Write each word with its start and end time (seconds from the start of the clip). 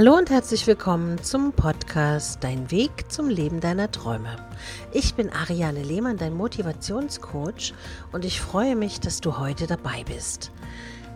Hallo 0.00 0.16
und 0.16 0.30
herzlich 0.30 0.66
willkommen 0.66 1.22
zum 1.22 1.52
Podcast 1.52 2.42
Dein 2.42 2.70
Weg 2.70 3.12
zum 3.12 3.28
Leben 3.28 3.60
deiner 3.60 3.90
Träume. 3.90 4.34
Ich 4.94 5.14
bin 5.14 5.28
Ariane 5.28 5.82
Lehmann, 5.82 6.16
dein 6.16 6.32
Motivationscoach 6.32 7.74
und 8.10 8.24
ich 8.24 8.40
freue 8.40 8.76
mich, 8.76 9.00
dass 9.00 9.20
du 9.20 9.36
heute 9.36 9.66
dabei 9.66 10.04
bist. 10.04 10.52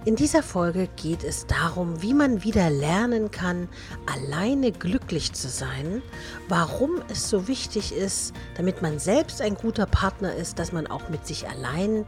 In 0.05 0.16
dieser 0.16 0.43
Folge 0.43 0.91
geht 0.96 1.25
es 1.25 1.46
darum, 1.46 2.02
wie 2.02 2.12
man 2.12 2.45
wieder 2.45 2.68
lernen 2.68 3.30
kann, 3.30 3.70
alleine 4.05 4.70
glücklich 4.70 5.32
zu 5.32 5.48
sein, 5.48 6.03
warum 6.48 7.01
es 7.09 7.30
so 7.30 7.48
wichtig 7.48 7.91
ist, 7.91 8.35
damit 8.55 8.82
man 8.82 8.98
selbst 8.98 9.41
ein 9.41 9.55
guter 9.55 9.87
Partner 9.87 10.35
ist, 10.35 10.59
dass 10.59 10.73
man 10.73 10.89
auch 10.89 11.09
mit 11.09 11.27
sich 11.27 11.48
allein 11.48 12.05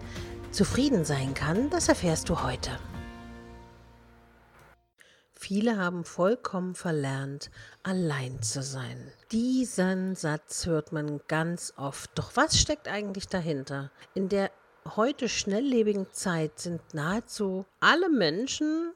zufrieden 0.50 1.06
sein 1.06 1.32
kann, 1.32 1.70
das 1.70 1.88
erfährst 1.88 2.28
du 2.28 2.42
heute. 2.42 2.72
Viele 5.38 5.76
haben 5.76 6.04
vollkommen 6.04 6.74
verlernt, 6.74 7.50
allein 7.82 8.42
zu 8.42 8.62
sein. 8.62 9.12
Diesen 9.30 10.16
Satz 10.16 10.64
hört 10.66 10.92
man 10.92 11.20
ganz 11.28 11.74
oft. 11.76 12.10
Doch 12.14 12.32
was 12.34 12.58
steckt 12.58 12.88
eigentlich 12.88 13.28
dahinter? 13.28 13.90
In 14.14 14.30
der 14.30 14.50
heute 14.96 15.28
schnelllebigen 15.28 16.10
Zeit 16.10 16.58
sind 16.58 16.80
nahezu 16.94 17.66
alle 17.80 18.08
Menschen 18.08 18.92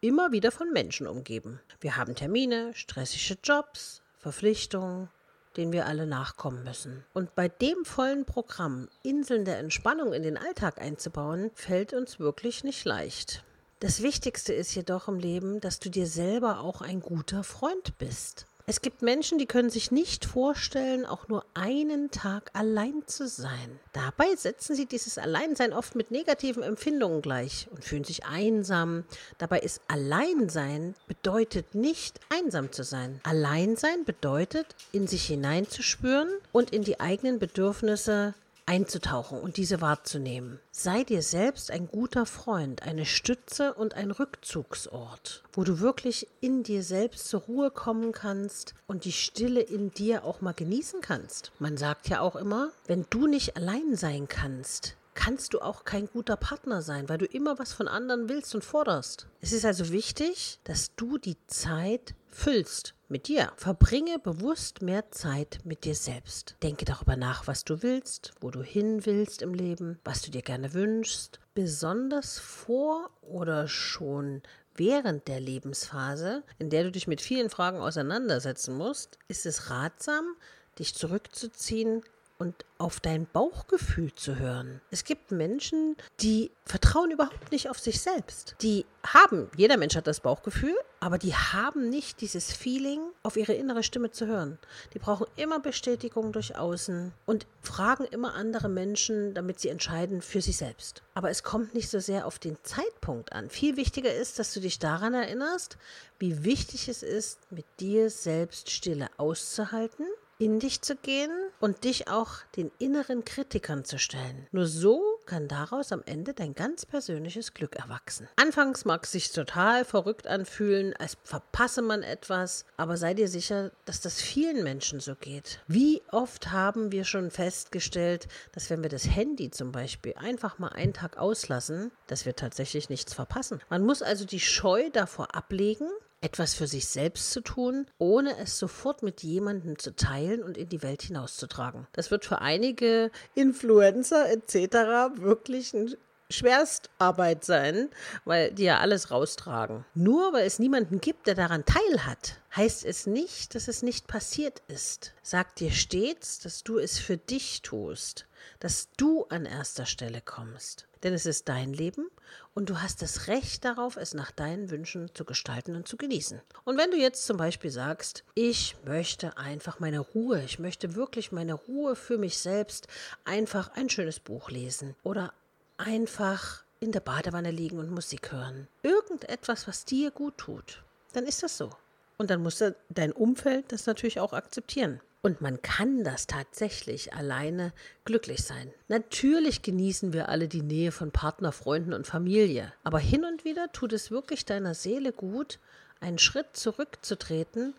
immer 0.00 0.30
wieder 0.30 0.52
von 0.52 0.72
Menschen 0.72 1.06
umgeben. 1.06 1.58
Wir 1.80 1.96
haben 1.96 2.14
Termine, 2.14 2.74
stressige 2.74 3.38
Jobs, 3.42 4.02
Verpflichtungen, 4.18 5.08
denen 5.56 5.72
wir 5.72 5.86
alle 5.86 6.06
nachkommen 6.06 6.64
müssen. 6.64 7.04
Und 7.14 7.34
bei 7.34 7.48
dem 7.48 7.84
vollen 7.84 8.26
Programm 8.26 8.88
Inseln 9.02 9.46
der 9.46 9.58
Entspannung 9.58 10.12
in 10.12 10.22
den 10.22 10.36
Alltag 10.36 10.80
einzubauen, 10.80 11.50
fällt 11.54 11.94
uns 11.94 12.20
wirklich 12.20 12.62
nicht 12.62 12.84
leicht. 12.84 13.42
Das 13.80 14.02
Wichtigste 14.02 14.52
ist 14.52 14.74
jedoch 14.74 15.06
im 15.06 15.20
Leben, 15.20 15.60
dass 15.60 15.78
du 15.78 15.88
dir 15.88 16.08
selber 16.08 16.60
auch 16.60 16.80
ein 16.80 16.98
guter 16.98 17.44
Freund 17.44 17.96
bist. 17.98 18.46
Es 18.66 18.82
gibt 18.82 19.02
Menschen, 19.02 19.38
die 19.38 19.46
können 19.46 19.70
sich 19.70 19.92
nicht 19.92 20.24
vorstellen, 20.24 21.06
auch 21.06 21.28
nur 21.28 21.44
einen 21.54 22.10
Tag 22.10 22.50
allein 22.54 23.04
zu 23.06 23.28
sein. 23.28 23.78
Dabei 23.92 24.34
setzen 24.34 24.74
sie 24.74 24.86
dieses 24.86 25.16
Alleinsein 25.16 25.72
oft 25.72 25.94
mit 25.94 26.10
negativen 26.10 26.64
Empfindungen 26.64 27.22
gleich 27.22 27.68
und 27.70 27.84
fühlen 27.84 28.02
sich 28.02 28.26
einsam. 28.26 29.04
Dabei 29.38 29.60
ist 29.60 29.80
Alleinsein 29.86 30.96
bedeutet 31.06 31.76
nicht 31.76 32.18
einsam 32.30 32.72
zu 32.72 32.82
sein. 32.82 33.20
Alleinsein 33.22 34.04
bedeutet, 34.04 34.66
in 34.90 35.06
sich 35.06 35.24
hineinzuspüren 35.24 36.28
und 36.50 36.70
in 36.70 36.82
die 36.82 36.98
eigenen 36.98 37.38
Bedürfnisse 37.38 38.34
einzutauchen 38.68 39.40
und 39.40 39.56
diese 39.56 39.80
wahrzunehmen. 39.80 40.60
Sei 40.70 41.02
dir 41.02 41.22
selbst 41.22 41.70
ein 41.70 41.88
guter 41.88 42.26
Freund, 42.26 42.82
eine 42.82 43.06
Stütze 43.06 43.72
und 43.72 43.94
ein 43.94 44.10
Rückzugsort, 44.10 45.42
wo 45.52 45.64
du 45.64 45.80
wirklich 45.80 46.28
in 46.40 46.62
dir 46.62 46.82
selbst 46.82 47.28
zur 47.28 47.40
Ruhe 47.40 47.70
kommen 47.70 48.12
kannst 48.12 48.74
und 48.86 49.06
die 49.06 49.12
Stille 49.12 49.60
in 49.60 49.90
dir 49.90 50.24
auch 50.24 50.42
mal 50.42 50.52
genießen 50.52 51.00
kannst. 51.00 51.50
Man 51.58 51.78
sagt 51.78 52.08
ja 52.08 52.20
auch 52.20 52.36
immer, 52.36 52.70
wenn 52.86 53.06
du 53.08 53.26
nicht 53.26 53.56
allein 53.56 53.96
sein 53.96 54.28
kannst, 54.28 54.96
kannst 55.14 55.54
du 55.54 55.60
auch 55.60 55.84
kein 55.84 56.06
guter 56.06 56.36
Partner 56.36 56.82
sein, 56.82 57.08
weil 57.08 57.18
du 57.18 57.24
immer 57.24 57.58
was 57.58 57.72
von 57.72 57.88
anderen 57.88 58.28
willst 58.28 58.54
und 58.54 58.64
forderst. 58.64 59.26
Es 59.40 59.52
ist 59.52 59.64
also 59.64 59.90
wichtig, 59.90 60.60
dass 60.64 60.94
du 60.94 61.16
die 61.16 61.36
Zeit 61.46 62.14
füllst 62.28 62.94
mit 63.08 63.28
dir. 63.28 63.52
Verbringe 63.56 64.18
bewusst 64.18 64.82
mehr 64.82 65.10
Zeit 65.10 65.60
mit 65.64 65.84
dir 65.84 65.94
selbst. 65.94 66.56
Denke 66.62 66.84
darüber 66.84 67.16
nach, 67.16 67.46
was 67.46 67.64
du 67.64 67.82
willst, 67.82 68.32
wo 68.40 68.50
du 68.50 68.62
hin 68.62 69.06
willst 69.06 69.42
im 69.42 69.54
Leben, 69.54 69.98
was 70.04 70.22
du 70.22 70.30
dir 70.30 70.42
gerne 70.42 70.74
wünschst. 70.74 71.40
Besonders 71.54 72.38
vor 72.38 73.10
oder 73.22 73.68
schon 73.68 74.42
während 74.74 75.28
der 75.28 75.40
Lebensphase, 75.40 76.44
in 76.58 76.70
der 76.70 76.84
du 76.84 76.92
dich 76.92 77.06
mit 77.06 77.20
vielen 77.20 77.50
Fragen 77.50 77.78
auseinandersetzen 77.78 78.76
musst, 78.76 79.18
ist 79.28 79.46
es 79.46 79.70
ratsam, 79.70 80.36
dich 80.78 80.94
zurückzuziehen, 80.94 82.02
und 82.38 82.64
auf 82.78 83.00
dein 83.00 83.26
Bauchgefühl 83.26 84.14
zu 84.14 84.38
hören. 84.38 84.80
Es 84.90 85.04
gibt 85.04 85.32
Menschen, 85.32 85.96
die 86.20 86.52
vertrauen 86.64 87.10
überhaupt 87.10 87.50
nicht 87.50 87.68
auf 87.68 87.78
sich 87.80 88.00
selbst. 88.00 88.54
Die 88.62 88.86
haben, 89.04 89.50
jeder 89.56 89.76
Mensch 89.76 89.96
hat 89.96 90.06
das 90.06 90.20
Bauchgefühl, 90.20 90.76
aber 91.00 91.18
die 91.18 91.34
haben 91.34 91.90
nicht 91.90 92.20
dieses 92.20 92.52
Feeling, 92.52 93.00
auf 93.24 93.36
ihre 93.36 93.54
innere 93.54 93.82
Stimme 93.82 94.12
zu 94.12 94.26
hören. 94.26 94.58
Die 94.94 95.00
brauchen 95.00 95.26
immer 95.36 95.58
Bestätigung 95.58 96.32
durch 96.32 96.56
Außen 96.56 97.12
und 97.26 97.46
fragen 97.60 98.04
immer 98.04 98.34
andere 98.34 98.68
Menschen, 98.68 99.34
damit 99.34 99.58
sie 99.58 99.68
entscheiden 99.68 100.22
für 100.22 100.40
sich 100.40 100.56
selbst. 100.56 101.02
Aber 101.14 101.30
es 101.30 101.42
kommt 101.42 101.74
nicht 101.74 101.90
so 101.90 101.98
sehr 101.98 102.26
auf 102.26 102.38
den 102.38 102.56
Zeitpunkt 102.62 103.32
an. 103.32 103.50
Viel 103.50 103.76
wichtiger 103.76 104.14
ist, 104.14 104.38
dass 104.38 104.54
du 104.54 104.60
dich 104.60 104.78
daran 104.78 105.14
erinnerst, 105.14 105.76
wie 106.20 106.44
wichtig 106.44 106.88
es 106.88 107.02
ist, 107.02 107.50
mit 107.50 107.66
dir 107.80 108.10
selbst 108.10 108.70
Stille 108.70 109.08
auszuhalten 109.16 110.06
in 110.38 110.60
dich 110.60 110.82
zu 110.82 110.94
gehen 110.94 111.30
und 111.60 111.84
dich 111.84 112.08
auch 112.08 112.34
den 112.56 112.70
inneren 112.78 113.24
Kritikern 113.24 113.84
zu 113.84 113.98
stellen. 113.98 114.46
Nur 114.52 114.66
so 114.66 115.02
kann 115.26 115.48
daraus 115.48 115.90
am 115.92 116.02
Ende 116.06 116.32
dein 116.32 116.54
ganz 116.54 116.86
persönliches 116.86 117.54
Glück 117.54 117.76
erwachsen. 117.76 118.28
Anfangs 118.36 118.84
mag 118.84 119.04
es 119.04 119.12
sich 119.12 119.32
total 119.32 119.84
verrückt 119.84 120.26
anfühlen, 120.26 120.94
als 120.96 121.16
verpasse 121.24 121.82
man 121.82 122.02
etwas, 122.02 122.64
aber 122.76 122.96
sei 122.96 123.14
dir 123.14 123.28
sicher, 123.28 123.72
dass 123.84 124.00
das 124.00 124.20
vielen 124.20 124.62
Menschen 124.62 125.00
so 125.00 125.16
geht. 125.16 125.60
Wie 125.66 126.02
oft 126.12 126.52
haben 126.52 126.92
wir 126.92 127.04
schon 127.04 127.30
festgestellt, 127.30 128.28
dass 128.52 128.70
wenn 128.70 128.82
wir 128.82 128.90
das 128.90 129.08
Handy 129.08 129.50
zum 129.50 129.72
Beispiel 129.72 130.14
einfach 130.16 130.58
mal 130.58 130.68
einen 130.68 130.92
Tag 130.92 131.18
auslassen, 131.18 131.90
dass 132.06 132.26
wir 132.26 132.36
tatsächlich 132.36 132.88
nichts 132.88 133.12
verpassen. 133.12 133.60
Man 133.68 133.84
muss 133.84 134.02
also 134.02 134.24
die 134.24 134.40
Scheu 134.40 134.90
davor 134.90 135.34
ablegen, 135.34 135.88
etwas 136.20 136.54
für 136.54 136.66
sich 136.66 136.88
selbst 136.88 137.30
zu 137.30 137.40
tun, 137.40 137.86
ohne 137.98 138.36
es 138.38 138.58
sofort 138.58 139.02
mit 139.02 139.22
jemandem 139.22 139.78
zu 139.78 139.94
teilen 139.94 140.42
und 140.42 140.56
in 140.56 140.68
die 140.68 140.82
Welt 140.82 141.02
hinauszutragen. 141.02 141.86
Das 141.92 142.10
wird 142.10 142.24
für 142.24 142.40
einige 142.40 143.10
Influencer 143.34 144.30
etc. 144.30 145.20
wirklich 145.20 145.74
ein 145.74 145.94
Schwerstarbeit 146.30 147.44
sein, 147.44 147.88
weil 148.24 148.52
die 148.52 148.64
ja 148.64 148.80
alles 148.80 149.10
raustragen. 149.10 149.84
Nur 149.94 150.32
weil 150.32 150.46
es 150.46 150.58
niemanden 150.58 151.00
gibt, 151.00 151.26
der 151.26 151.34
daran 151.34 151.64
teilhat, 151.64 152.40
heißt 152.54 152.84
es 152.84 153.06
nicht, 153.06 153.54
dass 153.54 153.68
es 153.68 153.82
nicht 153.82 154.06
passiert 154.06 154.62
ist. 154.68 155.14
Sag 155.22 155.56
dir 155.56 155.70
stets, 155.70 156.38
dass 156.40 156.64
du 156.64 156.78
es 156.78 156.98
für 156.98 157.16
dich 157.16 157.62
tust, 157.62 158.26
dass 158.60 158.88
du 158.96 159.24
an 159.30 159.46
erster 159.46 159.86
Stelle 159.86 160.20
kommst. 160.20 160.87
Denn 161.02 161.14
es 161.14 161.26
ist 161.26 161.48
dein 161.48 161.72
Leben 161.72 162.08
und 162.54 162.70
du 162.70 162.80
hast 162.80 163.02
das 163.02 163.28
Recht 163.28 163.64
darauf, 163.64 163.96
es 163.96 164.14
nach 164.14 164.30
deinen 164.30 164.70
Wünschen 164.70 165.14
zu 165.14 165.24
gestalten 165.24 165.76
und 165.76 165.86
zu 165.86 165.96
genießen. 165.96 166.40
Und 166.64 166.76
wenn 166.76 166.90
du 166.90 166.96
jetzt 166.96 167.24
zum 167.24 167.36
Beispiel 167.36 167.70
sagst, 167.70 168.24
ich 168.34 168.76
möchte 168.84 169.36
einfach 169.36 169.80
meine 169.80 170.00
Ruhe, 170.00 170.42
ich 170.42 170.58
möchte 170.58 170.94
wirklich 170.94 171.32
meine 171.32 171.54
Ruhe 171.54 171.94
für 171.94 172.18
mich 172.18 172.38
selbst, 172.38 172.88
einfach 173.24 173.70
ein 173.74 173.88
schönes 173.88 174.20
Buch 174.20 174.50
lesen 174.50 174.96
oder 175.02 175.32
einfach 175.76 176.64
in 176.80 176.92
der 176.92 177.00
Badewanne 177.00 177.50
liegen 177.50 177.78
und 177.78 177.90
Musik 177.90 178.32
hören. 178.32 178.68
Irgendetwas, 178.82 179.66
was 179.66 179.84
dir 179.84 180.10
gut 180.10 180.38
tut, 180.38 180.82
dann 181.12 181.24
ist 181.24 181.42
das 181.42 181.56
so. 181.56 181.70
Und 182.16 182.30
dann 182.30 182.42
muss 182.42 182.62
dein 182.88 183.12
Umfeld 183.12 183.70
das 183.70 183.86
natürlich 183.86 184.18
auch 184.18 184.32
akzeptieren. 184.32 185.00
Und 185.28 185.42
man 185.42 185.60
kann 185.60 186.04
das 186.04 186.26
tatsächlich 186.26 187.12
alleine 187.12 187.74
glücklich 188.06 188.44
sein. 188.44 188.72
Natürlich 188.88 189.60
genießen 189.60 190.14
wir 190.14 190.30
alle 190.30 190.48
die 190.48 190.62
Nähe 190.62 190.90
von 190.90 191.10
Partner, 191.10 191.52
Freunden 191.52 191.92
und 191.92 192.06
Familie. 192.06 192.72
Aber 192.82 192.98
hin 192.98 193.26
und 193.26 193.44
wieder 193.44 193.70
tut 193.70 193.92
es 193.92 194.10
wirklich 194.10 194.46
deiner 194.46 194.72
Seele 194.72 195.12
gut, 195.12 195.58
einen 196.00 196.16
Schritt 196.16 196.56
zurückzutreten 196.56 197.74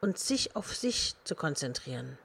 und 0.00 0.18
sich 0.18 0.56
auf 0.56 0.74
sich 0.74 1.14
zu 1.22 1.36
konzentrieren. 1.36 2.18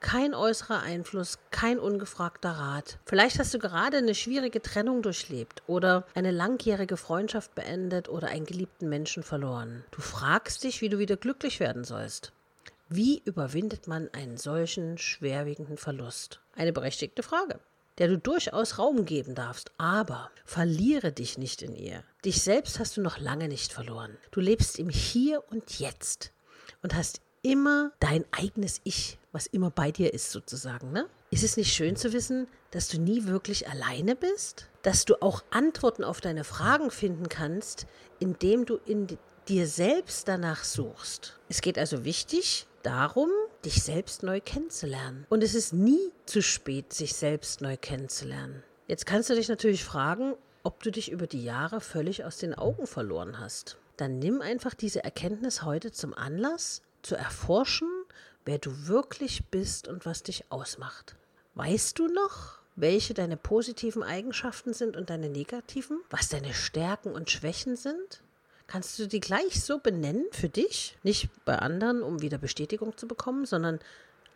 Kein 0.00 0.32
äußerer 0.32 0.80
Einfluss, 0.80 1.38
kein 1.50 1.78
ungefragter 1.78 2.52
Rat. 2.52 2.96
Vielleicht 3.04 3.38
hast 3.38 3.52
du 3.52 3.58
gerade 3.58 3.98
eine 3.98 4.14
schwierige 4.14 4.62
Trennung 4.62 5.02
durchlebt 5.02 5.62
oder 5.66 6.06
eine 6.14 6.30
langjährige 6.30 6.96
Freundschaft 6.96 7.54
beendet 7.54 8.08
oder 8.08 8.28
einen 8.28 8.46
geliebten 8.46 8.88
Menschen 8.88 9.22
verloren. 9.22 9.84
Du 9.90 10.00
fragst 10.00 10.64
dich, 10.64 10.80
wie 10.80 10.88
du 10.88 10.98
wieder 10.98 11.18
glücklich 11.18 11.60
werden 11.60 11.84
sollst. 11.84 12.33
Wie 12.96 13.20
überwindet 13.24 13.88
man 13.88 14.08
einen 14.12 14.36
solchen 14.36 14.98
schwerwiegenden 14.98 15.78
Verlust? 15.78 16.40
Eine 16.52 16.72
berechtigte 16.72 17.24
Frage, 17.24 17.58
der 17.98 18.06
du 18.06 18.18
durchaus 18.18 18.78
Raum 18.78 19.04
geben 19.04 19.34
darfst, 19.34 19.72
aber 19.78 20.30
verliere 20.44 21.10
dich 21.10 21.36
nicht 21.36 21.62
in 21.62 21.74
ihr. 21.74 22.04
Dich 22.24 22.40
selbst 22.40 22.78
hast 22.78 22.96
du 22.96 23.00
noch 23.00 23.18
lange 23.18 23.48
nicht 23.48 23.72
verloren. 23.72 24.16
Du 24.30 24.38
lebst 24.38 24.78
im 24.78 24.90
Hier 24.90 25.42
und 25.50 25.80
Jetzt 25.80 26.30
und 26.84 26.94
hast 26.94 27.20
immer 27.42 27.90
dein 27.98 28.24
eigenes 28.30 28.80
Ich, 28.84 29.18
was 29.32 29.48
immer 29.48 29.72
bei 29.72 29.90
dir 29.90 30.14
ist 30.14 30.30
sozusagen. 30.30 30.92
Ne? 30.92 31.08
Ist 31.32 31.42
es 31.42 31.56
nicht 31.56 31.74
schön 31.74 31.96
zu 31.96 32.12
wissen, 32.12 32.46
dass 32.70 32.86
du 32.86 33.00
nie 33.00 33.24
wirklich 33.24 33.68
alleine 33.68 34.14
bist? 34.14 34.68
Dass 34.82 35.04
du 35.04 35.20
auch 35.20 35.42
Antworten 35.50 36.04
auf 36.04 36.20
deine 36.20 36.44
Fragen 36.44 36.92
finden 36.92 37.28
kannst, 37.28 37.88
indem 38.20 38.66
du 38.66 38.76
in 38.86 39.18
dir 39.48 39.66
selbst 39.66 40.28
danach 40.28 40.62
suchst. 40.62 41.40
Es 41.48 41.60
geht 41.60 41.76
also 41.76 42.04
wichtig 42.04 42.68
darum, 42.84 43.30
dich 43.64 43.82
selbst 43.82 44.22
neu 44.22 44.40
kennenzulernen. 44.40 45.26
Und 45.30 45.42
es 45.42 45.54
ist 45.54 45.72
nie 45.72 46.12
zu 46.26 46.42
spät, 46.42 46.92
sich 46.92 47.14
selbst 47.14 47.60
neu 47.60 47.76
kennenzulernen. 47.76 48.62
Jetzt 48.86 49.06
kannst 49.06 49.30
du 49.30 49.34
dich 49.34 49.48
natürlich 49.48 49.84
fragen, 49.84 50.34
ob 50.62 50.82
du 50.82 50.90
dich 50.90 51.10
über 51.10 51.26
die 51.26 51.44
Jahre 51.44 51.80
völlig 51.80 52.24
aus 52.24 52.36
den 52.38 52.54
Augen 52.54 52.86
verloren 52.86 53.38
hast. 53.40 53.78
dann 53.96 54.18
nimm 54.18 54.40
einfach 54.40 54.74
diese 54.74 55.04
Erkenntnis 55.04 55.62
heute 55.62 55.92
zum 55.92 56.14
Anlass, 56.14 56.82
zu 57.02 57.14
erforschen, 57.14 57.88
wer 58.44 58.58
du 58.58 58.88
wirklich 58.88 59.44
bist 59.50 59.86
und 59.86 60.04
was 60.04 60.24
dich 60.24 60.50
ausmacht. 60.50 61.14
Weißt 61.54 61.98
du 61.98 62.08
noch, 62.08 62.58
welche 62.74 63.14
deine 63.14 63.36
positiven 63.36 64.02
Eigenschaften 64.02 64.74
sind 64.74 64.96
und 64.96 65.10
deine 65.10 65.28
negativen? 65.28 66.00
Was 66.10 66.28
deine 66.28 66.54
Stärken 66.54 67.12
und 67.12 67.30
Schwächen 67.30 67.76
sind? 67.76 68.23
Kannst 68.66 68.98
du 68.98 69.06
die 69.06 69.20
gleich 69.20 69.62
so 69.62 69.78
benennen 69.78 70.26
für 70.32 70.48
dich? 70.48 70.96
Nicht 71.02 71.28
bei 71.44 71.58
anderen, 71.58 72.02
um 72.02 72.22
wieder 72.22 72.38
Bestätigung 72.38 72.96
zu 72.96 73.06
bekommen, 73.06 73.44
sondern 73.44 73.78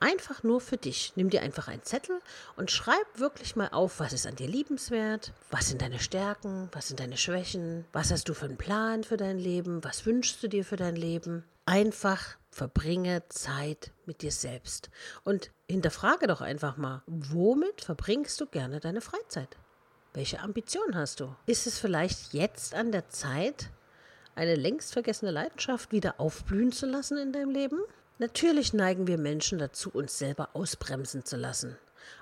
Einfach 0.01 0.45
nur 0.45 0.61
für 0.61 0.77
dich. 0.77 1.13
Nimm 1.17 1.29
dir 1.29 1.43
einfach 1.43 1.67
einen 1.67 1.83
Zettel 1.83 2.21
und 2.57 2.71
schreib 2.71 3.07
wirklich 3.17 3.57
mal 3.57 3.69
auf, 3.69 3.99
was 3.99 4.13
ist 4.13 4.27
an 4.27 4.37
dir 4.37 4.47
liebenswert, 4.47 5.33
was 5.51 5.69
sind 5.69 5.83
deine 5.83 5.99
Stärken, 5.99 6.69
was 6.73 6.89
sind 6.89 7.01
deine 7.01 7.17
Schwächen, 7.17 7.85
was 7.93 8.13
hast 8.13 8.29
du 8.29 8.35
für 8.35 8.45
einen 8.45 8.57
Plan 8.57 9.03
für 9.03 9.17
dein 9.17 9.39
Leben, 9.39 9.83
was 9.83 10.07
wünschst 10.07 10.41
du 10.43 10.49
dir 10.49 10.65
für 10.65 10.77
dein 10.77 10.95
Leben. 10.95 11.45
Einfach 11.67 12.37
verbringe 12.51 13.25
Zeit 13.29 13.91
mit 14.07 14.23
dir 14.23 14.31
selbst 14.31 14.89
und 15.25 15.51
hinterfrage 15.69 16.29
doch 16.29 16.41
einfach 16.41 16.77
mal, 16.77 17.03
womit 17.07 17.81
verbringst 17.81 18.41
du 18.41 18.47
gerne 18.47 18.79
deine 18.79 19.01
Freizeit? 19.01 19.57
Welche 20.15 20.41
Ambition 20.41 20.95
hast 20.95 21.21
du? 21.21 21.35
Ist 21.47 21.67
es 21.67 21.79
vielleicht 21.79 22.33
jetzt 22.33 22.75
an 22.75 22.93
der 22.93 23.09
Zeit, 23.09 23.71
eine 24.39 24.55
längst 24.55 24.93
vergessene 24.93 25.33
Leidenschaft 25.33 25.91
wieder 25.91 26.21
aufblühen 26.21 26.71
zu 26.71 26.87
lassen 26.87 27.19
in 27.19 27.33
deinem 27.33 27.51
Leben? 27.51 27.81
Natürlich 28.19 28.73
neigen 28.73 29.07
wir 29.09 29.19
Menschen 29.19 29.59
dazu, 29.59 29.91
uns 29.91 30.17
selber 30.17 30.51
ausbremsen 30.55 31.25
zu 31.25 31.37
lassen. 31.37 31.77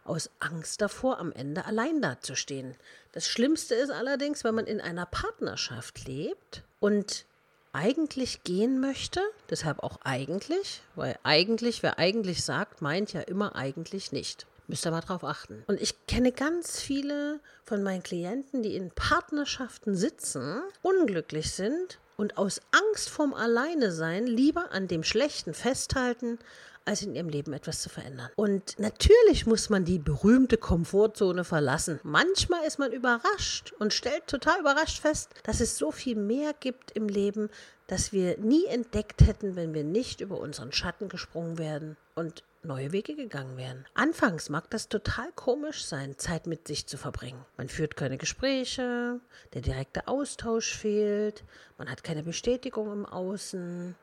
Aus 0.04 0.30
Angst 0.40 0.80
davor, 0.80 1.18
am 1.18 1.30
Ende 1.30 1.66
allein 1.66 2.00
dazustehen. 2.00 2.74
Das 3.12 3.28
Schlimmste 3.28 3.74
ist 3.74 3.90
allerdings, 3.90 4.44
wenn 4.44 4.54
man 4.54 4.66
in 4.66 4.80
einer 4.80 5.06
Partnerschaft 5.06 6.06
lebt 6.06 6.62
und 6.80 7.26
eigentlich 7.72 8.42
gehen 8.44 8.80
möchte, 8.80 9.20
deshalb 9.50 9.82
auch 9.82 9.98
eigentlich, 10.02 10.80
weil 10.94 11.18
eigentlich, 11.22 11.82
wer 11.82 11.98
eigentlich 11.98 12.42
sagt, 12.44 12.80
meint 12.80 13.12
ja 13.12 13.20
immer 13.20 13.54
eigentlich 13.54 14.10
nicht. 14.10 14.46
Müsst 14.68 14.86
ihr 14.86 14.90
mal 14.90 15.02
drauf 15.02 15.22
achten. 15.22 15.62
Und 15.66 15.80
ich 15.80 16.06
kenne 16.06 16.32
ganz 16.32 16.80
viele 16.80 17.40
von 17.64 17.82
meinen 17.82 18.02
Klienten, 18.02 18.62
die 18.62 18.74
in 18.74 18.90
Partnerschaften 18.90 19.94
sitzen, 19.94 20.62
unglücklich 20.82 21.52
sind 21.52 21.98
und 22.16 22.38
aus 22.38 22.60
Angst 22.72 23.10
vorm 23.10 23.34
Alleinesein 23.34 24.26
lieber 24.26 24.72
an 24.72 24.88
dem 24.88 25.02
Schlechten 25.02 25.54
festhalten, 25.54 26.38
als 26.86 27.02
in 27.02 27.14
ihrem 27.14 27.28
Leben 27.28 27.52
etwas 27.52 27.82
zu 27.82 27.88
verändern. 27.88 28.30
Und 28.36 28.78
natürlich 28.78 29.46
muss 29.46 29.68
man 29.68 29.84
die 29.84 29.98
berühmte 29.98 30.56
Komfortzone 30.56 31.44
verlassen. 31.44 32.00
Manchmal 32.04 32.64
ist 32.64 32.78
man 32.78 32.92
überrascht 32.92 33.72
und 33.78 33.92
stellt 33.92 34.26
total 34.28 34.60
überrascht 34.60 35.00
fest, 35.00 35.30
dass 35.42 35.60
es 35.60 35.76
so 35.76 35.90
viel 35.90 36.16
mehr 36.16 36.54
gibt 36.58 36.92
im 36.92 37.08
Leben, 37.08 37.50
das 37.88 38.12
wir 38.12 38.38
nie 38.38 38.66
entdeckt 38.66 39.26
hätten, 39.26 39.56
wenn 39.56 39.74
wir 39.74 39.84
nicht 39.84 40.20
über 40.20 40.38
unseren 40.38 40.72
Schatten 40.72 41.08
gesprungen 41.08 41.58
wären 41.58 41.96
und 42.14 42.42
neue 42.66 42.92
Wege 42.92 43.14
gegangen 43.14 43.56
wären. 43.56 43.86
Anfangs 43.94 44.48
mag 44.48 44.68
das 44.70 44.88
total 44.88 45.32
komisch 45.32 45.84
sein, 45.84 46.18
Zeit 46.18 46.46
mit 46.46 46.66
sich 46.66 46.86
zu 46.86 46.96
verbringen. 46.96 47.44
Man 47.56 47.68
führt 47.68 47.96
keine 47.96 48.18
Gespräche, 48.18 49.20
der 49.54 49.62
direkte 49.62 50.08
Austausch 50.08 50.74
fehlt, 50.74 51.44
man 51.78 51.90
hat 51.90 52.04
keine 52.04 52.22
Bestätigung 52.22 52.92
im 52.92 53.06
Außen. 53.06 53.94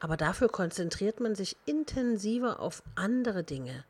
Aber 0.00 0.16
dafür 0.16 0.48
konzentriert 0.48 1.20
man 1.20 1.34
sich 1.34 1.56
intensiver 1.64 2.60
auf 2.60 2.82
andere 2.94 3.44
Dinge, 3.44 3.84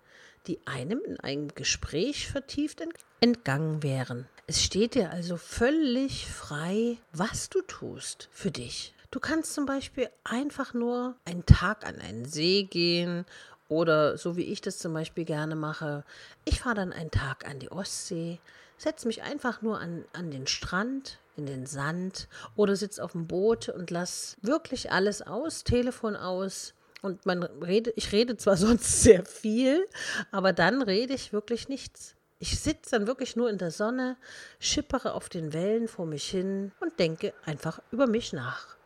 die 0.46 0.60
einem 0.66 1.00
in 1.04 1.19
einem 1.19 1.49
Gespräch 1.49 2.28
vertieft 2.28 2.82
entgangen 3.20 3.82
wären. 3.82 4.28
Es 4.46 4.62
steht 4.62 4.94
dir 4.94 5.10
also 5.10 5.37
völlig 5.37 6.26
frei, 6.26 6.99
was 7.12 7.49
du 7.49 7.62
tust 7.62 8.28
für 8.31 8.52
dich. 8.52 8.94
Du 9.10 9.20
kannst 9.20 9.54
zum 9.54 9.66
Beispiel 9.66 10.08
einfach 10.25 10.75
nur 10.75 11.16
einen 11.25 11.46
Tag 11.46 11.87
an 11.87 12.00
einen 12.00 12.26
See 12.26 12.64
gehen 12.64 13.25
oder 13.68 14.16
so 14.16 14.36
wie 14.36 14.44
ich 14.44 14.60
das 14.60 14.78
zum 14.78 14.92
Beispiel 14.92 15.24
gerne 15.24 15.56
mache, 15.56 16.04
ich 16.44 16.60
fahre 16.60 16.76
dann 16.76 16.92
einen 16.92 17.10
Tag 17.10 17.48
an 17.48 17.58
die 17.58 17.70
Ostsee, 17.70 18.40
setze 18.76 19.06
mich 19.06 19.22
einfach 19.22 19.62
nur 19.62 19.80
an, 19.80 20.04
an 20.12 20.30
den 20.30 20.46
Strand, 20.46 21.18
in 21.36 21.46
den 21.46 21.66
Sand 21.66 22.28
oder 22.54 22.76
sitze 22.76 23.02
auf 23.02 23.12
dem 23.12 23.26
Boot 23.26 23.68
und 23.68 23.90
lass 23.90 24.36
wirklich 24.42 24.90
alles 24.92 25.22
aus, 25.22 25.64
Telefon 25.64 26.16
aus. 26.16 26.74
Und 27.02 27.26
man 27.26 27.42
rede, 27.42 27.92
ich 27.96 28.12
rede 28.12 28.36
zwar 28.36 28.56
sonst 28.56 29.02
sehr 29.02 29.24
viel, 29.24 29.86
aber 30.30 30.52
dann 30.52 30.82
rede 30.82 31.14
ich 31.14 31.32
wirklich 31.32 31.68
nichts. 31.68 32.14
Ich 32.38 32.60
sitze 32.60 32.90
dann 32.90 33.06
wirklich 33.06 33.36
nur 33.36 33.48
in 33.48 33.58
der 33.58 33.70
Sonne, 33.70 34.16
schippere 34.58 35.14
auf 35.14 35.28
den 35.28 35.52
Wellen 35.52 35.88
vor 35.88 36.06
mich 36.06 36.28
hin 36.28 36.72
und 36.80 36.98
denke 36.98 37.32
einfach 37.44 37.80
über 37.90 38.06
mich 38.06 38.32
nach 38.32 38.76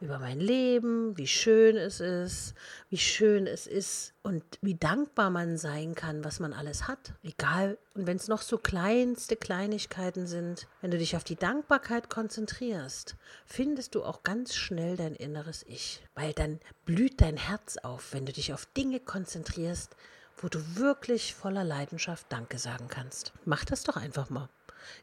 über 0.00 0.18
mein 0.18 0.40
Leben, 0.40 1.16
wie 1.16 1.26
schön 1.26 1.76
es 1.76 2.00
ist, 2.00 2.54
wie 2.90 2.98
schön 2.98 3.46
es 3.46 3.66
ist 3.66 4.12
und 4.22 4.42
wie 4.60 4.74
dankbar 4.74 5.30
man 5.30 5.56
sein 5.56 5.94
kann, 5.94 6.24
was 6.24 6.40
man 6.40 6.52
alles 6.52 6.86
hat. 6.86 7.14
Egal, 7.22 7.78
und 7.94 8.06
wenn 8.06 8.16
es 8.16 8.28
noch 8.28 8.42
so 8.42 8.58
kleinste 8.58 9.36
Kleinigkeiten 9.36 10.26
sind, 10.26 10.68
wenn 10.80 10.90
du 10.90 10.98
dich 10.98 11.16
auf 11.16 11.24
die 11.24 11.36
Dankbarkeit 11.36 12.10
konzentrierst, 12.10 13.16
findest 13.46 13.94
du 13.94 14.04
auch 14.04 14.22
ganz 14.22 14.54
schnell 14.54 14.96
dein 14.96 15.14
inneres 15.14 15.64
Ich, 15.68 16.02
weil 16.14 16.32
dann 16.32 16.60
blüht 16.84 17.20
dein 17.20 17.36
Herz 17.36 17.78
auf, 17.78 18.12
wenn 18.12 18.26
du 18.26 18.32
dich 18.32 18.52
auf 18.52 18.66
Dinge 18.66 19.00
konzentrierst, 19.00 19.96
wo 20.36 20.48
du 20.48 20.58
wirklich 20.76 21.34
voller 21.34 21.64
Leidenschaft 21.64 22.26
Danke 22.28 22.58
sagen 22.58 22.88
kannst. 22.88 23.32
Mach 23.44 23.64
das 23.64 23.84
doch 23.84 23.96
einfach 23.96 24.28
mal. 24.28 24.48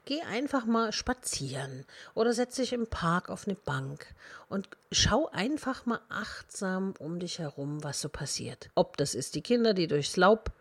Geh 0.06 0.21
einfach 0.21 0.65
mal 0.65 0.91
spazieren 0.91 1.85
oder 2.13 2.33
setz 2.33 2.56
dich 2.56 2.74
im 2.74 2.88
Park 2.88 3.30
auf 3.30 3.47
eine 3.47 3.56
Bank 3.56 4.07
und 4.50 4.68
schau 4.91 5.30
einfach 5.31 5.85
mal 5.85 6.00
achtsam 6.09 6.94
um 7.00 7.19
dich 7.19 7.39
herum, 7.39 7.83
was 7.83 8.01
so 8.01 8.09
passiert. 8.09 8.69
Ob 8.75 8.97
das 8.97 9.15
ist 9.15 9.35
die 9.35 9.41
Kinder, 9.41 9.74
die 9.74 9.88
durchs 9.88 10.18
Laub 10.18 10.51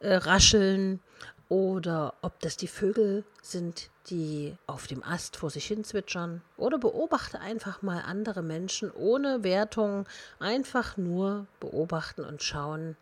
äh, 0.00 0.14
rascheln 0.14 1.00
oder 1.48 2.14
ob 2.22 2.40
das 2.40 2.56
die 2.56 2.66
Vögel 2.66 3.24
sind, 3.42 3.90
die 4.08 4.56
auf 4.66 4.86
dem 4.86 5.02
Ast 5.02 5.36
vor 5.36 5.50
sich 5.50 5.66
hin 5.66 5.84
zwitschern. 5.84 6.40
Oder 6.56 6.78
beobachte 6.78 7.40
einfach 7.40 7.82
mal 7.82 8.00
andere 8.06 8.42
Menschen 8.42 8.90
ohne 8.90 9.44
Wertung, 9.44 10.06
einfach 10.38 10.96
nur 10.96 11.46
beobachten 11.60 12.24
und 12.24 12.42
schauen, 12.42 12.96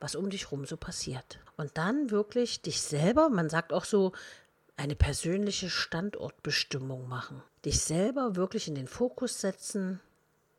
was 0.00 0.16
um 0.16 0.28
dich 0.28 0.50
rum 0.50 0.66
so 0.66 0.76
passiert. 0.76 1.38
Und 1.56 1.78
dann 1.78 2.10
wirklich 2.10 2.60
dich 2.62 2.82
selber, 2.82 3.28
man 3.28 3.48
sagt 3.48 3.72
auch 3.72 3.84
so, 3.84 4.12
eine 4.76 4.96
persönliche 4.96 5.70
Standortbestimmung 5.70 7.08
machen. 7.08 7.42
Dich 7.64 7.80
selber 7.80 8.36
wirklich 8.36 8.68
in 8.68 8.74
den 8.74 8.88
Fokus 8.88 9.40
setzen, 9.40 10.00